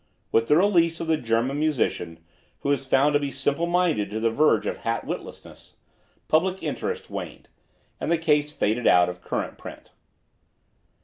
[0.31, 2.23] With the release of the German musician,
[2.61, 5.75] who was found to be simple minded to the verge of half wittedness,
[6.27, 7.49] public interest waned,
[7.99, 9.91] and the case faded out of current print.